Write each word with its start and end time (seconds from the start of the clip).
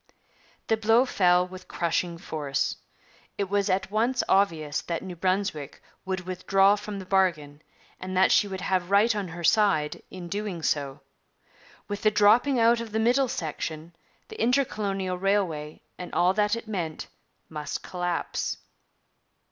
The 0.65 0.77
blow 0.77 1.05
fell 1.05 1.47
with 1.47 1.67
crushing 1.67 2.17
force. 2.17 2.75
It 3.37 3.51
was 3.51 3.69
at 3.69 3.91
once 3.91 4.23
obvious 4.27 4.81
that 4.81 5.03
New 5.03 5.15
Brunswick 5.15 5.79
would 6.05 6.21
withdraw 6.21 6.75
from 6.75 6.97
the 6.97 7.05
bargain, 7.05 7.61
and 7.99 8.17
that 8.17 8.31
she 8.31 8.47
would 8.47 8.61
have 8.61 8.89
right 8.89 9.15
on 9.15 9.27
her 9.27 9.43
side 9.43 10.01
in 10.09 10.27
doing 10.27 10.63
so. 10.63 11.01
With 11.87 12.01
the 12.01 12.09
dropping 12.09 12.57
out 12.59 12.81
of 12.81 12.93
the 12.93 12.99
middle 12.99 13.27
section, 13.27 13.95
the 14.27 14.41
intercolonial 14.41 15.19
railway 15.19 15.83
and 15.99 16.11
all 16.15 16.33
that 16.33 16.55
it 16.55 16.67
meant 16.67 17.05
must 17.47 17.83
collapse. 17.83 18.57